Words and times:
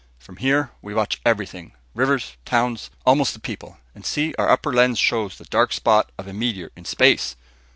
From 0.17 0.37
here 0.37 0.71
we 0.81 0.95
watch 0.95 1.21
everything; 1.23 1.73
rivers, 1.93 2.35
towns, 2.43 2.89
almost 3.05 3.35
the 3.35 3.39
people. 3.39 3.77
And 3.93 4.03
see, 4.03 4.33
our 4.39 4.49
upper 4.49 4.73
lens 4.73 4.97
shows 4.97 5.37
the 5.37 5.45
dark 5.45 5.71
spot 5.71 6.11
of 6.17 6.25
a 6.27 6.33
meteor 6.33 6.71
in 6.75 6.85
space. 6.85 7.35